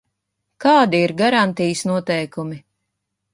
[0.63, 2.59] Kādi ir garantijas noteikumi?